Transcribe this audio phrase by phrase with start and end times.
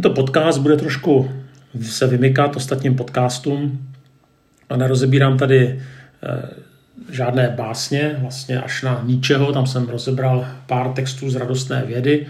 [0.00, 1.30] Tento podcast bude trošku
[1.82, 3.88] se vymykat ostatním podcastům
[4.70, 5.80] a nerozebírám tady
[6.22, 6.48] eh,
[7.10, 12.26] žádné básně, vlastně až na ničeho, tam jsem rozebral pár textů z radostné vědy.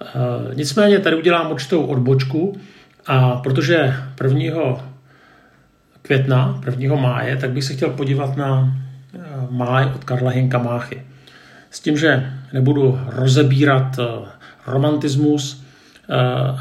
[0.00, 2.60] Eh, nicméně tady udělám určitou odbočku
[3.06, 3.94] a protože
[4.24, 4.84] 1.
[6.02, 6.96] května, 1.
[6.96, 8.76] máje, tak bych se chtěl podívat na
[9.14, 9.18] eh,
[9.50, 11.02] máj od Karla Hinka Máchy.
[11.70, 13.96] S tím, že nebudu rozebírat
[14.66, 15.67] romantismus,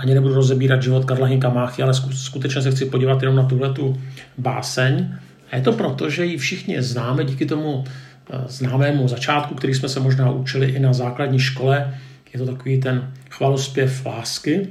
[0.01, 3.73] ani nebudu rozebírat život Karla Hinka Máchy, ale skutečně se chci podívat jenom na tuhle
[3.73, 4.01] tu
[4.37, 5.09] báseň.
[5.51, 7.83] A je to proto, že ji všichni známe díky tomu
[8.29, 11.93] eh, známému začátku, který jsme se možná učili i na základní škole.
[12.33, 14.67] Je to takový ten chvalospěv lásky.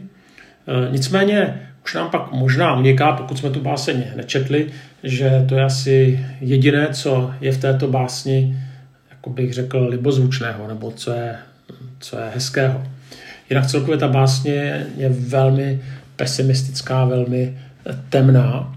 [0.69, 4.67] Eh, nicméně už nám pak možná uniká, pokud jsme tu báseň nečetli,
[5.03, 8.57] že to je asi jediné, co je v této básni,
[9.11, 11.37] jako bych řekl, libozvučného, nebo co je,
[12.01, 12.83] co je hezkého.
[13.51, 15.83] Jinak celkově ta básně je velmi
[16.17, 17.59] pesimistická, velmi
[18.09, 18.77] temná,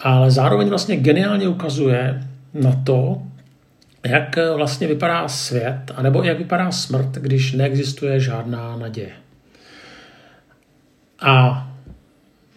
[0.00, 2.22] ale zároveň vlastně geniálně ukazuje
[2.54, 3.22] na to,
[4.06, 9.12] jak vlastně vypadá svět, anebo jak vypadá smrt, když neexistuje žádná naděje.
[11.20, 11.64] A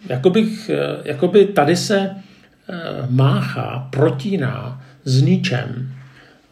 [0.08, 0.70] jakobych,
[1.04, 2.16] jakoby tady se eh,
[3.08, 5.94] máchá, protíná s ničem,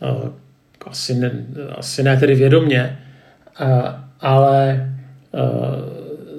[0.02, 0.30] eh,
[0.86, 1.30] asi ne,
[1.78, 2.98] asi ne tedy vědomně,
[3.60, 3.66] eh,
[4.20, 4.86] ale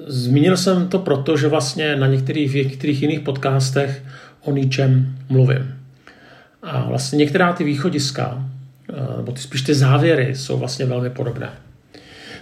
[0.06, 4.02] zmínil jsem to proto, že vlastně na některých, některých jiných podcastech
[4.42, 5.74] o ničem mluvím.
[6.62, 8.44] A vlastně některá ty východiska,
[8.88, 11.50] eh, nebo ty, spíš ty závěry, jsou vlastně velmi podobné.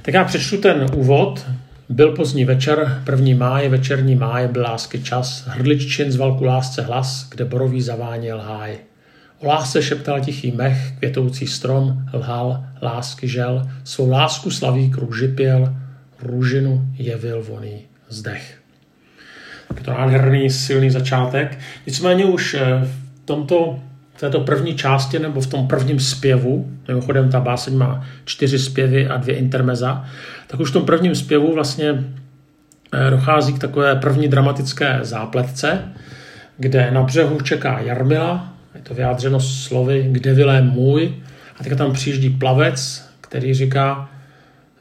[0.02, 1.46] Tak já přečtu ten úvod.
[1.88, 7.28] Byl pozdní večer, první máje, večerní máje, byl lásky čas, hrdliččin zval ku lásce hlas,
[7.30, 8.78] kde borový zaváněl háj.
[9.38, 15.74] O lásce šeptal tichý mech, květoucí strom, lhal, lásky žel, svou lásku slaví kruži pěl,
[16.22, 18.60] růžinu jevil voný zdech.
[19.76, 21.58] Je to nádherný, silný začátek.
[21.86, 23.80] Nicméně už eh, v tomto
[24.14, 29.08] v této první části nebo v tom prvním zpěvu, mimochodem ta báseň má čtyři zpěvy
[29.08, 30.04] a dvě intermeza,
[30.46, 32.04] tak už v tom prvním zpěvu vlastně
[32.92, 35.82] eh, dochází k takové první dramatické zápletce,
[36.58, 41.14] kde na břehu čeká Jarmila, je to vyjádřeno slovy kde vilé můj,
[41.58, 44.10] a teď tam přijíždí plavec, který říká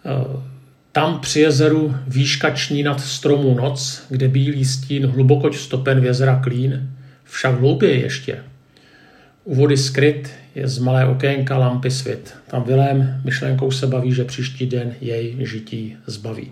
[0.05, 0.09] eh,
[0.91, 6.89] tam při jezeru výškační nad stromu noc, kde bílý stín hlubokoť stopen v jezera Klín,
[7.23, 8.39] však hlouběji ještě.
[9.43, 12.35] U vody skryt je z malé okénka lampy svět.
[12.47, 16.51] Tam Vilém myšlenkou se baví, že příští den jej žití zbaví.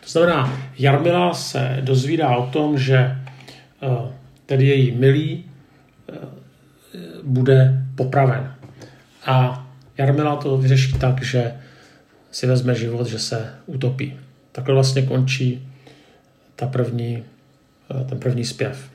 [0.00, 3.16] To znamená, Jarmila se dozvídá o tom, že eh,
[4.46, 6.14] tedy její milý eh,
[7.22, 8.54] bude popraven.
[9.26, 9.66] A
[9.98, 11.52] Jarmila to vyřeší tak, že
[12.30, 14.18] si vezme život, že se utopí.
[14.52, 15.68] Takhle vlastně končí
[16.56, 17.24] ta první,
[17.90, 18.90] eh, ten první zpěv.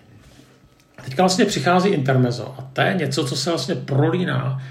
[1.06, 4.62] Teďka vlastně přichází intermezo a to je něco, co se vlastně prolíná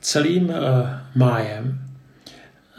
[0.00, 0.54] celým uh,
[1.14, 1.86] májem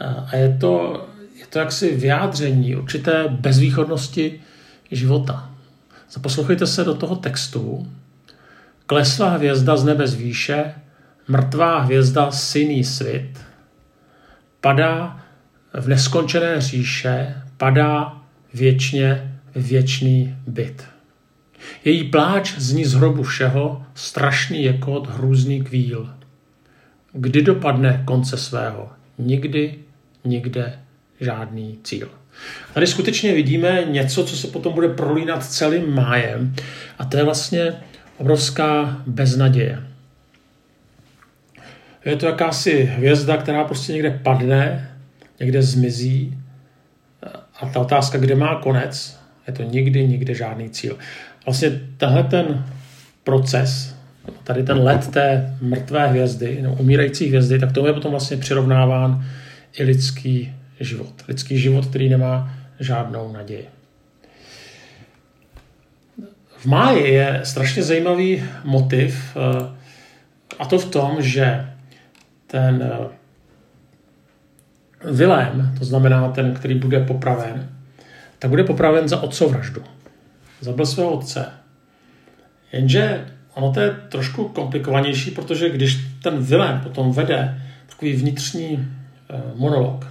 [0.00, 1.06] uh, a je to,
[1.40, 4.40] je to jaksi vyjádření určité bezvýchodnosti
[4.90, 5.50] života.
[6.10, 7.92] Zaposlouchejte se do toho textu.
[8.86, 10.74] Klesla hvězda z nebe z výše,
[11.28, 13.38] mrtvá hvězda syný svit,
[14.60, 15.25] padá
[15.80, 18.22] v neskončené říše padá
[18.54, 20.84] věčně věčný byt.
[21.84, 26.10] Její pláč zní z hrobu všeho, strašný jekot, hrůzný kvíl.
[27.12, 28.92] Kdy dopadne konce svého?
[29.18, 29.74] Nikdy,
[30.24, 30.78] nikde
[31.20, 32.08] žádný cíl.
[32.74, 36.54] Tady skutečně vidíme něco, co se potom bude prolínat celým májem
[36.98, 37.74] a to je vlastně
[38.16, 39.82] obrovská beznaděje.
[42.04, 44.90] Je to jakási hvězda, která prostě někde padne
[45.40, 46.38] někde zmizí
[47.60, 50.98] a ta otázka, kde má konec, je to nikdy, nikde žádný cíl.
[51.46, 52.64] Vlastně tenhle ten
[53.24, 53.96] proces,
[54.44, 59.24] tady ten let té mrtvé hvězdy, no, umírající hvězdy, tak tomu je potom vlastně přirovnáván
[59.78, 61.12] i lidský život.
[61.28, 63.68] Lidský život, který nemá žádnou naději.
[66.56, 69.76] V máji je strašně zajímavý motiv, eh,
[70.58, 71.66] a to v tom, že
[72.46, 73.06] ten eh,
[75.10, 77.68] Vilém, to znamená ten, který bude popraven,
[78.38, 79.82] tak bude popraven za otcovraždu.
[80.60, 81.46] Zabil svého otce.
[82.72, 88.88] Jenže ono to je trošku komplikovanější, protože když ten Vilém potom vede takový vnitřní
[89.30, 90.06] eh, monolog,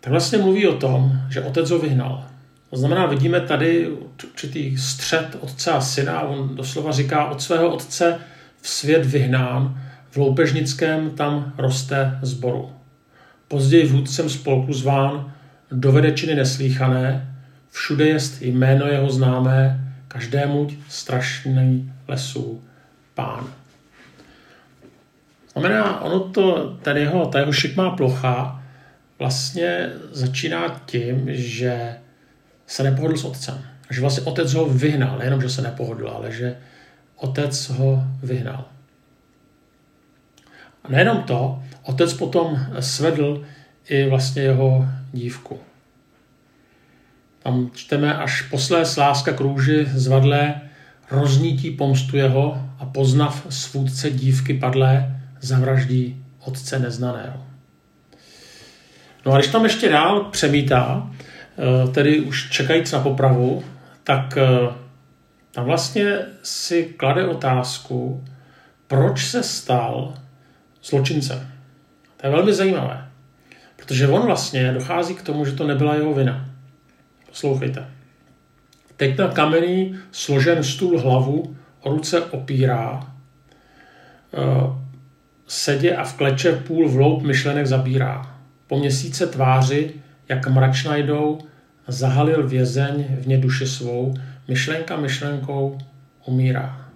[0.00, 2.24] tak vlastně mluví o tom, že otec ho vyhnal.
[2.70, 6.20] To znamená, vidíme tady určitý střed otce a syna.
[6.20, 8.18] On doslova říká, od svého otce
[8.60, 12.70] v svět vyhnán, v loupežnickém tam roste zboru.
[13.50, 15.34] Později vůdcem spolku zván
[15.70, 17.34] dovede činy neslíchané,
[17.70, 22.62] všude jest jméno jeho známé, každému strašný lesů
[23.14, 23.46] pán.
[25.52, 28.62] Znamená, ono to, tady jeho, ta jeho šikmá plocha
[29.18, 31.96] vlastně začíná tím, že
[32.66, 33.64] se nepohodl s otcem.
[33.90, 36.56] Že vlastně otec ho vyhnal, nejenom, že se nepohodl, ale že
[37.16, 38.64] otec ho vyhnal.
[40.84, 43.44] A nejenom to, otec potom svedl
[43.88, 45.58] i vlastně jeho dívku.
[47.42, 50.60] Tam čteme, až poslé sláska krouži zvadlé
[51.10, 57.46] roznítí pomstu jeho a poznav svůdce dívky padlé, zavraždí otce neznaného.
[59.26, 63.64] No a když tam ještě dál přemítá, eh, tedy už čekajíc na popravu,
[64.04, 64.74] tak eh,
[65.50, 68.24] tam vlastně si klade otázku,
[68.86, 70.14] proč se stal
[70.84, 71.48] zločincem.
[72.16, 73.08] To je velmi zajímavé,
[73.76, 76.50] protože on vlastně dochází k tomu, že to nebyla jeho vina.
[77.28, 77.86] Poslouchejte.
[78.96, 83.14] Teď na kamenný složen stůl hlavu, o ruce opírá,
[84.34, 84.80] eh,
[85.46, 88.36] sedě a v kleče půl vloub myšlenek zabírá.
[88.66, 89.94] Po měsíce tváři,
[90.28, 91.38] jak mračna jdou,
[91.88, 94.14] zahalil vězeň v ně duši svou,
[94.48, 95.78] myšlenka myšlenkou
[96.26, 96.88] umírá.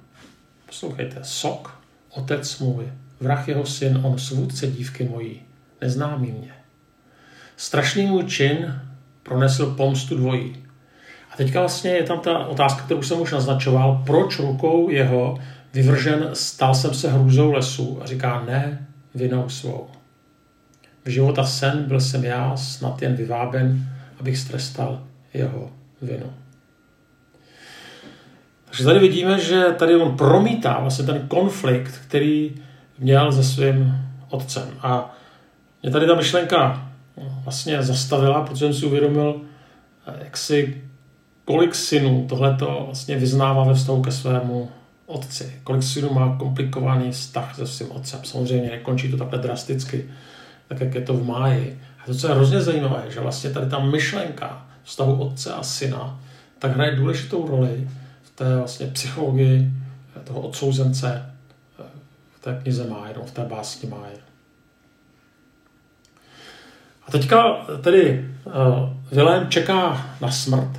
[0.66, 2.84] Poslouchejte, sok, otec můj,
[3.20, 5.40] vrah jeho syn, on svůdce dívky mojí,
[5.80, 6.52] neznámý mě.
[7.56, 8.80] Strašný můj čin
[9.22, 10.56] pronesl pomstu dvojí.
[11.30, 15.38] A teďka vlastně je tam ta otázka, kterou jsem už naznačoval, proč rukou jeho
[15.74, 19.88] vyvržen stal jsem se hrůzou lesu a říká ne vinou svou.
[21.04, 23.88] V života sen byl jsem já snad jen vyváben,
[24.20, 25.02] abych strestal
[25.34, 25.70] jeho
[26.02, 26.32] vinu.
[28.64, 32.54] Takže tady vidíme, že tady on promítá vlastně ten konflikt, který
[32.98, 33.94] měl se svým
[34.30, 34.68] otcem.
[34.82, 35.14] A
[35.82, 36.88] mě tady ta myšlenka
[37.44, 39.40] vlastně zastavila, protože jsem si uvědomil,
[40.18, 40.82] jak si
[41.44, 44.68] kolik synů tohleto vlastně vyznává ve vztahu ke svému
[45.06, 45.60] otci.
[45.64, 48.20] Kolik synů má komplikovaný vztah se svým otcem.
[48.24, 50.04] Samozřejmě nekončí to takhle drasticky,
[50.68, 51.80] tak jak je to v máji.
[52.02, 56.20] A to, co je hrozně zajímavé, že vlastně tady ta myšlenka vztahu otce a syna,
[56.58, 57.88] tak hraje důležitou roli
[58.22, 59.70] v té vlastně psychologii
[60.24, 61.33] toho odsouzence
[62.44, 64.16] té knize Máje, v té básni Máje.
[67.06, 68.52] A teďka tedy uh,
[69.12, 70.70] Vilém čeká na smrt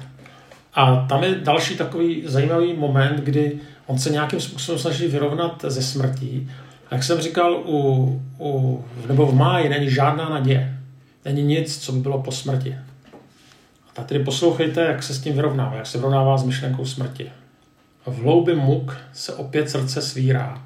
[0.74, 5.82] a tam je další takový zajímavý moment, kdy on se nějakým způsobem snaží vyrovnat ze
[5.82, 6.52] smrtí.
[6.90, 8.06] A jak jsem říkal, u,
[8.40, 10.78] u, nebo v máji není žádná naděje.
[11.26, 12.76] Není nic, co by bylo po smrti.
[13.90, 17.32] A tak tedy poslouchejte, jak se s tím vyrovnává, jak se vyrovnává s myšlenkou smrti.
[18.06, 20.66] V hloubi muk se opět srdce svírá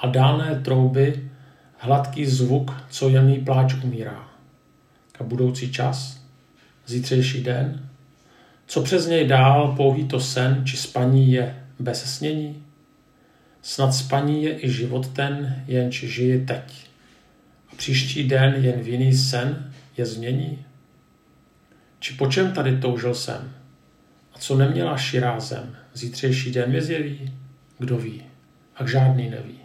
[0.00, 1.30] a dálné trouby
[1.78, 4.28] hladký zvuk, co jemný pláč umírá.
[5.20, 6.24] A budoucí čas,
[6.86, 7.90] zítřejší den,
[8.66, 12.62] co přes něj dál pouhý to sen či spaní je bez snění?
[13.62, 16.86] Snad spaní je i život ten, jenž žije teď.
[17.72, 20.58] A příští den jen v jiný sen je změní?
[21.98, 23.52] Či po čem tady toužil jsem?
[24.34, 27.32] A co neměla širá zem, zítřejší den mi zjeví?
[27.78, 28.22] Kdo ví?
[28.76, 29.59] A žádný neví.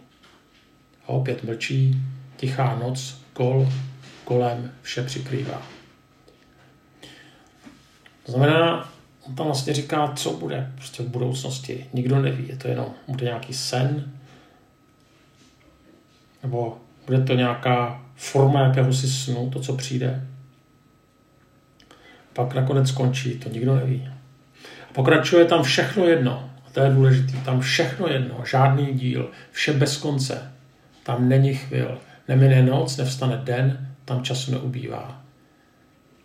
[1.07, 2.01] A opět mlčí,
[2.37, 3.69] tichá noc, kol,
[4.23, 5.61] kolem vše přikrývá.
[8.25, 8.89] To znamená,
[9.27, 11.85] on tam vlastně říká, co bude prostě v budoucnosti.
[11.93, 14.11] Nikdo neví, je to jenom, bude nějaký sen,
[16.43, 20.27] nebo bude to nějaká forma jakéhosi snu, to, co přijde.
[22.33, 24.09] Pak nakonec skončí, to nikdo neví.
[24.89, 26.49] A pokračuje tam všechno jedno.
[26.67, 27.37] A to je důležité.
[27.45, 30.54] Tam všechno jedno, žádný díl, vše bez konce.
[31.05, 31.97] Tam není chvil.
[32.27, 35.21] Nemine noc, nevstane den, tam času neubývá.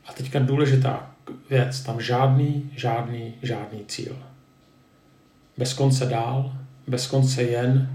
[0.07, 1.11] A teďka důležitá
[1.51, 4.17] věc, tam žádný, žádný, žádný cíl.
[5.59, 6.53] Bez konce dál,
[6.87, 7.91] bez konce jen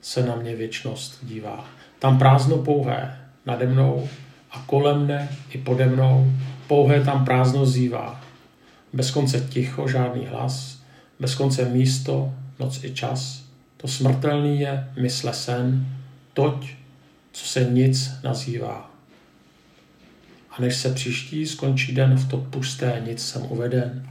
[0.00, 1.64] se na mě věčnost dívá.
[1.98, 4.08] Tam prázdno pouhé nade mnou
[4.50, 6.32] a kolem mne i pode mnou
[6.66, 8.20] pouhé tam prázdno zývá.
[8.92, 10.82] Bez konce ticho, žádný hlas,
[11.20, 13.42] bez konce místo, noc i čas.
[13.76, 15.97] To smrtelný je mysle sen,
[16.38, 16.66] toť,
[17.32, 18.90] co se nic nazývá.
[20.50, 24.08] A než se příští skončí den v to pusté, nic jsem uveden,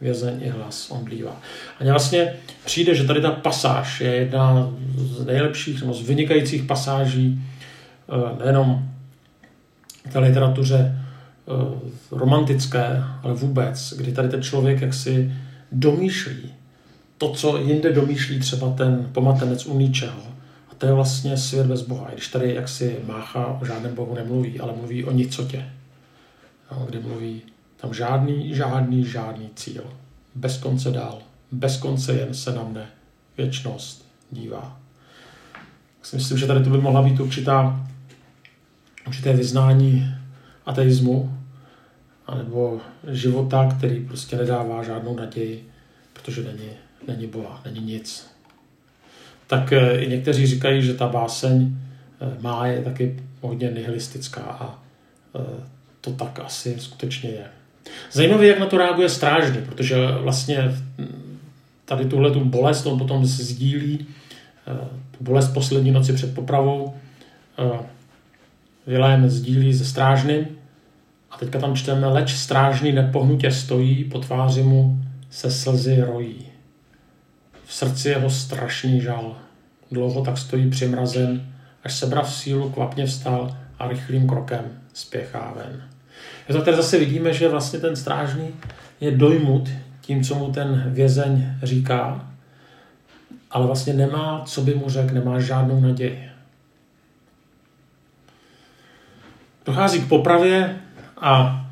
[0.00, 1.40] vězeň i hlas omdlívá.
[1.80, 2.32] A mně vlastně
[2.64, 8.88] přijde, že tady ta pasáž je jedna z nejlepších z vynikajících pasáží eh, nejenom
[10.08, 11.52] v té literatuře eh,
[12.10, 15.32] romantické, ale vůbec, kdy tady ten člověk jaksi
[15.72, 16.54] domýšlí
[17.18, 20.33] to, co jinde domýšlí třeba ten pomatenec u ničeho
[20.84, 22.10] to je vlastně svět bez Boha.
[22.12, 25.72] Když tady jaksi mácha o žádném Bohu nemluví, ale mluví o nicotě.
[26.72, 27.42] No, kdy mluví
[27.76, 29.84] Tam žádný, žádný, žádný cíl.
[30.34, 31.18] Bez konce dál.
[31.52, 32.86] Bez konce jen se na mne
[33.36, 34.80] věčnost dívá.
[35.96, 37.86] Tak si myslím, že tady to by mohla být určitá,
[39.06, 40.14] určité vyznání
[40.66, 41.38] ateismu,
[42.26, 45.68] anebo života, který prostě nedává žádnou naději,
[46.12, 46.70] protože není,
[47.06, 48.33] není Boha, není nic.
[49.46, 51.76] Tak eh, i někteří říkají, že ta báseň
[52.20, 54.82] eh, má je taky hodně nihilistická a
[55.36, 55.62] eh,
[56.00, 57.44] to tak asi skutečně je.
[58.12, 60.74] Zajímavé, jak na to reaguje strážný, protože vlastně
[61.84, 64.06] tady tuhle tu bolest on potom sdílí,
[65.18, 66.94] tu bolest poslední noci před popravou,
[68.86, 70.46] Vilém sdílí se strážným
[71.30, 74.98] a teďka tam čteme, leč strážný nepohnutě stojí, po tváři mu
[75.30, 76.53] se slzy rojí.
[77.74, 79.36] Srdci jeho strašný žal.
[79.90, 81.46] Dlouho tak stojí přimrazen,
[81.84, 85.82] až sebra v sílu kvapně vstal a rychlým krokem spěchá ven.
[86.48, 88.48] Je tady zase vidíme, že vlastně ten strážný
[89.00, 89.68] je dojmut
[90.00, 92.28] tím, co mu ten vězeň říká,
[93.50, 96.30] ale vlastně nemá, co by mu řekl, nemá žádnou naději.
[99.66, 100.76] Dochází k popravě
[101.20, 101.66] a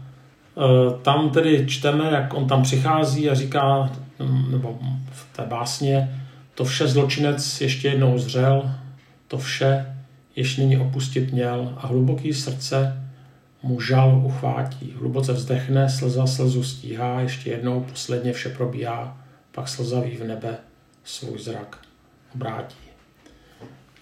[0.57, 3.91] e, tam tedy čteme, jak on tam přichází a říká,
[4.51, 4.79] nebo
[5.11, 6.23] v té básně,
[6.55, 8.75] to vše zločinec ještě jednou zřel,
[9.29, 9.97] to vše
[10.37, 13.03] ještě nyní opustit měl a hluboký srdce
[13.63, 14.95] mu žal uchvátí.
[14.99, 19.17] Hluboce vzdechne, slza slzu stíhá, ještě jednou posledně vše probíhá,
[19.53, 20.57] pak slzavý v nebe
[21.05, 21.79] svůj zrak
[22.35, 22.77] obrátí.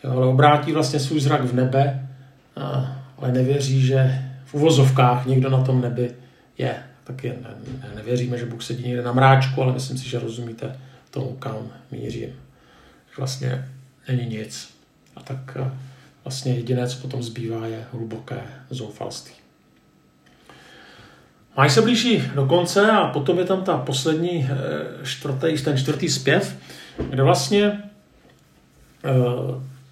[0.05, 2.09] Jo, ale obrátí vlastně svůj zrak v nebe,
[3.19, 6.15] ale nevěří, že v uvozovkách někdo na tom nebi
[6.59, 6.75] je.
[7.11, 10.79] Taky ne, ne, nevěříme, že Bůh sedí někde na mráčku, ale myslím si, že rozumíte
[11.11, 12.31] tomu, kam mířím.
[13.19, 13.69] Vlastně
[14.09, 14.75] není nic.
[15.17, 15.71] A tak eh,
[16.25, 18.41] vlastně jediné, co potom zbývá, je hluboké
[18.71, 19.35] zoufalství.
[21.57, 26.09] Máš se blíží do konce a potom je tam ta poslední eh, čtvrtý, ten čtvrtý
[26.09, 26.57] zpěv,
[27.11, 27.81] kde vlastně e,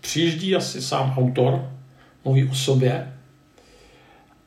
[0.00, 1.70] přijíždí asi sám autor,
[2.24, 3.12] mluví o sobě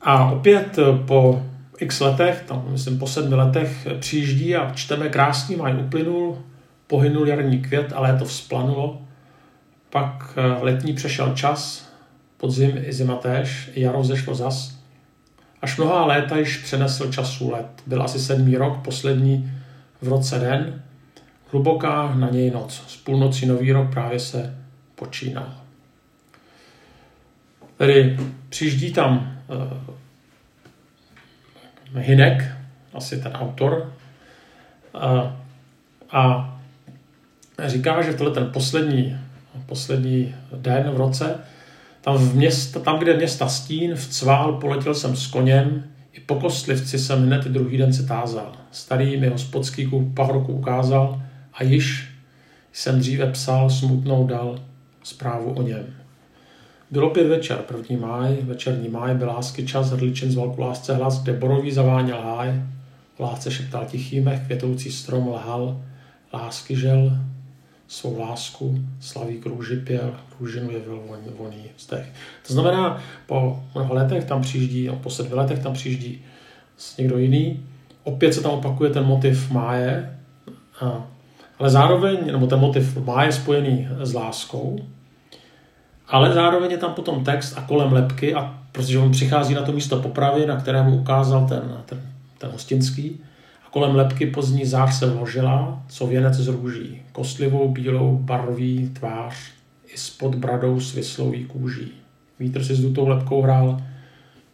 [0.02, 1.51] a opět po
[1.82, 6.38] x letech, tam myslím po sedmi letech, eh, přijíždí a čteme krásný maj uplynul,
[6.88, 9.02] pohynul jarní květ a léto vzplanulo.
[9.90, 11.90] Pak eh, letní přešel čas,
[12.38, 14.78] podzim i zima též, jaro zešlo zas.
[15.62, 17.68] Až mnohá léta již přenesl času let.
[17.88, 19.52] Byl asi sedmý rok, poslední
[20.02, 20.84] v roce den.
[21.52, 22.84] Hluboká na něj noc.
[22.88, 24.58] Z půlnoci nový rok právě se
[24.96, 25.54] počínal.
[27.78, 28.18] Tedy
[28.50, 29.96] přijíždí tam uh,
[31.96, 32.52] Hinek,
[32.94, 33.94] asi ten autor,
[34.96, 35.32] uh,
[36.12, 36.54] a
[37.66, 39.18] říká, že tohle ten poslední,
[39.66, 41.40] poslední den v roce,
[42.02, 45.84] tam, v města, tam, kde města Stín, v Cvál poletěl jsem s koněm,
[46.14, 48.52] i po kostlivci jsem hned druhý den se tázal.
[48.72, 51.22] Starý mi hospodský pahorku ukázal
[51.54, 52.10] a již
[52.74, 54.60] jsem dříve psal, smutnou dal
[55.04, 56.01] zprávu o něm.
[56.92, 61.24] Bylo pět večer, první máj, večerní máj, byl lásky čas, hrdličin zval ku lásce hlas,
[61.24, 62.62] kde borový zaváněl háj,
[63.20, 65.82] lásce šeptal tichý mech, květoucí strom lhal,
[66.34, 67.18] lásky žel,
[67.88, 72.14] svou lásku, slaví krouži pěl, kružinu jevil voní, voní vzdech.
[72.48, 76.22] To znamená, po mnoha letech tam přijíždí, po sedmi letech tam přijíždí
[76.98, 77.66] někdo jiný,
[78.04, 80.18] opět se tam opakuje ten motiv máje,
[81.60, 84.80] ale zároveň, nebo ten motiv máje spojený s láskou,
[86.12, 89.72] ale zároveň je tam potom text a kolem lepky, a protože on přichází na to
[89.72, 92.02] místo popravy, na kterému ukázal ten, ten,
[92.38, 93.20] ten hostinský,
[93.66, 99.36] a kolem lepky pozdní zář se vložila, co věnec z růží, kostlivou bílou barví tvář,
[99.94, 101.92] i spod bradou s vyslou kůží.
[102.40, 103.82] Vítr si s tou lepkou hrál,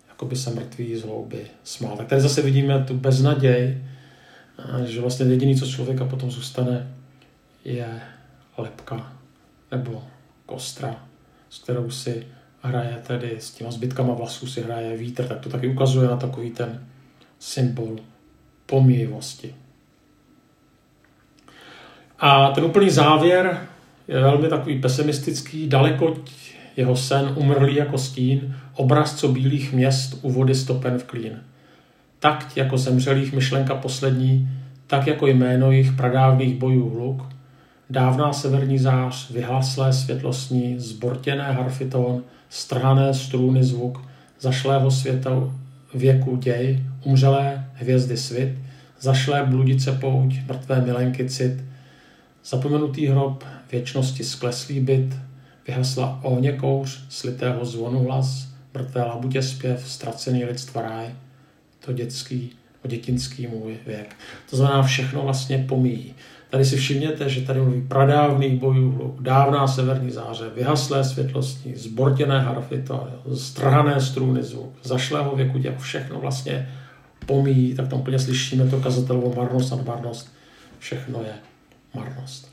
[0.09, 1.97] jako by se mrtvý z hlouby smál.
[1.97, 3.77] Tak tady zase vidíme tu beznaděj,
[4.85, 6.87] že vlastně jediný, co člověka potom zůstane,
[7.65, 8.01] je
[8.57, 9.11] lepka
[9.71, 10.03] nebo
[10.45, 11.06] kostra
[11.57, 12.27] s kterou si
[12.61, 16.51] hraje tedy s těma zbytkama vlasů si hraje vítr, tak to taky ukazuje na takový
[16.51, 16.85] ten
[17.39, 17.95] symbol
[18.65, 19.55] pomíjivosti.
[22.19, 23.67] A ten úplný závěr
[24.07, 26.15] je velmi takový pesimistický, daleko
[26.75, 31.43] jeho sen umrlý jako stín, obraz co bílých měst u vody stopen v klín.
[32.19, 34.49] Tak jako zemřelých myšlenka poslední,
[34.87, 37.36] tak jako jméno jejich pradávných bojů hluk,
[37.89, 44.01] Dávná severní zář, vyhaslé světlostní, zbortěné harfitón, strhané strůny zvuk,
[44.39, 45.31] zašlého světa
[45.93, 48.57] věku děj, umřelé hvězdy svit,
[48.99, 51.63] zašlé bludice pouť, mrtvé milenky cit,
[52.45, 55.15] zapomenutý hrob, věčnosti skleslý byt,
[55.67, 61.15] vyhasla ohně kouř, slitého zvonu hlas, mrtvé labutě zpěv, ztracený lidstva ráj,
[61.85, 62.51] to dětský
[62.85, 64.15] o dětinský můj věk.
[64.49, 66.13] To znamená, všechno vlastně pomíjí.
[66.49, 72.81] Tady si všimněte, že tady mluví pradávných bojů, dávná severní záře, vyhaslé světlostní, zbortěné harfy,
[72.81, 76.69] to, strhané struny zvuk, zašlého věku děl, všechno vlastně
[77.25, 80.33] pomíjí, tak tam úplně slyšíme to kazatelovou marnost a marnost.
[80.79, 81.33] Všechno je
[81.95, 82.51] marnost.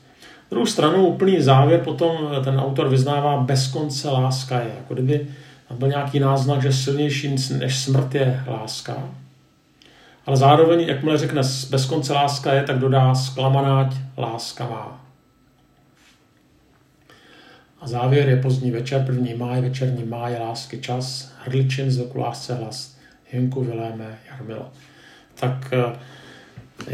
[0.49, 4.71] Druhou stranu úplný závěr potom ten autor vyznává bez konce láska je.
[4.77, 5.27] Jako kdyby
[5.67, 9.09] tam byl nějaký náznak, že silnější než smrt je láska.
[10.25, 15.05] Ale zároveň, jakmile řekne bez konce láska je, tak dodá zklamanáť láska má.
[17.81, 22.97] A závěr je pozdní večer, první máj, večerní máj, lásky čas, hrdličin z lásce hlas,
[23.31, 24.71] Hinku Viléme Jarmilo.
[25.35, 25.93] Tak uh,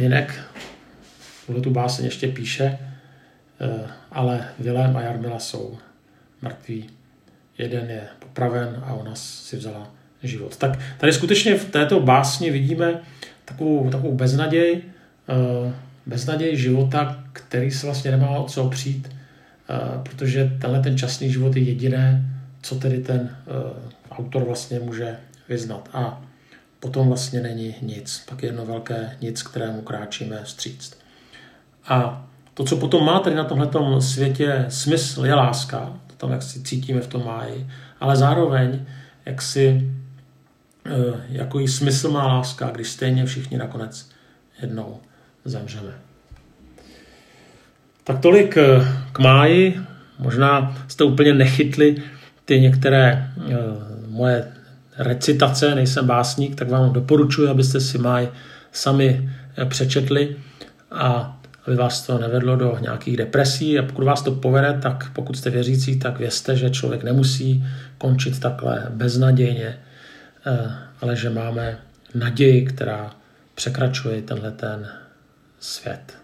[0.02, 0.40] jinak,
[1.46, 2.80] tuhle tu báseň ještě píše,
[3.62, 5.78] uh, ale Vilém a Jarmila jsou
[6.42, 6.90] mrtví.
[7.58, 10.58] Jeden je popraven a ona si vzala život.
[10.58, 13.00] Tak tady skutečně v této básni vidíme
[13.46, 14.82] takovou, takovou beznaděj,
[15.64, 15.72] uh,
[16.06, 21.56] beznaděj života, který se vlastně nemá o co opřít, uh, protože tenhle ten časný život
[21.56, 22.26] je jediné,
[22.62, 25.18] co tedy ten uh, autor vlastně může
[25.50, 25.90] vyznat.
[25.94, 26.22] A
[26.80, 28.24] potom vlastně není nic.
[28.30, 30.98] Pak je jedno velké nic, kterému kráčíme vstříct.
[31.88, 36.44] A to, co potom má tady na tomhle světě smysl, je láska, to tam, jak
[36.44, 37.68] si cítíme v tom máji,
[38.00, 38.86] ale zároveň,
[39.26, 39.92] jak si,
[40.86, 40.92] eh,
[41.30, 44.10] jako jí smysl má láska, když stejně všichni nakonec
[44.62, 45.00] jednou
[45.46, 45.92] zemřeme.
[48.04, 49.80] Tak tolik eh, k máji.
[50.20, 51.96] Možná jste úplně nechytli
[52.46, 53.56] ty některé eh,
[54.08, 54.52] moje
[54.98, 58.30] recitace, nejsem básník, tak vám doporučuji, abyste si máj
[58.72, 59.30] sami
[59.70, 60.36] přečetli
[60.92, 65.38] a aby vás to nevedlo do nějakých depresí a pokud vás to povede, tak pokud
[65.38, 67.64] jste věřící, tak vězte, že člověk nemusí
[67.98, 69.78] končit takhle beznadějně,
[71.02, 71.80] ale že máme
[72.16, 73.16] naději, která
[73.56, 74.92] překračuje tenhle ten
[75.60, 76.21] svět.